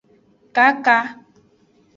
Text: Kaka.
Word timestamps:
Kaka. 0.55 0.97